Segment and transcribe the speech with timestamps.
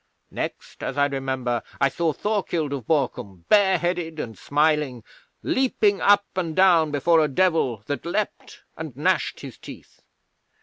[0.31, 5.03] Next, as I remember, I saw Thorkild of Borkum, bare headed and smiling,
[5.43, 10.01] leaping up and down before a Devil that leaped and gnashed his teeth.